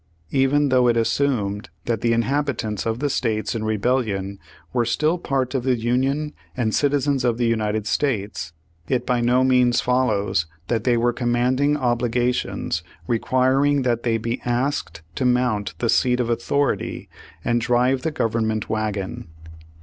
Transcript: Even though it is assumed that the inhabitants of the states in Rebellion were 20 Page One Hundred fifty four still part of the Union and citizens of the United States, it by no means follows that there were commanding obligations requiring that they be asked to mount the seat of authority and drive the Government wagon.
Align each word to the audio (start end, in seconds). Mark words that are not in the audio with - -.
Even 0.31 0.69
though 0.69 0.87
it 0.87 0.97
is 0.97 1.01
assumed 1.01 1.69
that 1.85 2.01
the 2.01 2.11
inhabitants 2.11 2.87
of 2.87 2.97
the 2.97 3.07
states 3.07 3.53
in 3.53 3.63
Rebellion 3.63 4.39
were 4.73 4.73
20 4.73 4.73
Page 4.73 4.73
One 4.73 4.73
Hundred 4.73 4.73
fifty 4.73 4.73
four 4.73 4.85
still 4.85 5.17
part 5.19 5.53
of 5.55 5.63
the 5.63 5.77
Union 5.79 6.33
and 6.57 6.73
citizens 6.73 7.23
of 7.23 7.37
the 7.37 7.45
United 7.45 7.85
States, 7.85 8.51
it 8.87 9.05
by 9.05 9.21
no 9.21 9.43
means 9.43 9.79
follows 9.79 10.47
that 10.69 10.85
there 10.85 10.99
were 10.99 11.13
commanding 11.13 11.77
obligations 11.77 12.81
requiring 13.05 13.83
that 13.83 14.01
they 14.01 14.17
be 14.17 14.41
asked 14.43 15.03
to 15.13 15.23
mount 15.23 15.75
the 15.77 15.87
seat 15.87 16.19
of 16.19 16.31
authority 16.31 17.07
and 17.45 17.61
drive 17.61 18.01
the 18.01 18.09
Government 18.09 18.67
wagon. 18.71 19.27